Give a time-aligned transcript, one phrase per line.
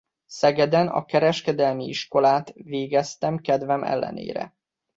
[0.25, 4.55] Szegeden a kereskedelmi iskolát végeztem kedvem ellenére.